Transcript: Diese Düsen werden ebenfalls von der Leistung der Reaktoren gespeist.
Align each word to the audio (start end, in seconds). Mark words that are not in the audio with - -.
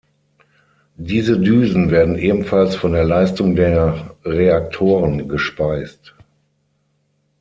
Diese 0.97 1.39
Düsen 1.39 1.91
werden 1.91 2.17
ebenfalls 2.17 2.75
von 2.75 2.93
der 2.93 3.03
Leistung 3.03 3.55
der 3.55 4.15
Reaktoren 4.25 5.29
gespeist. 5.29 6.15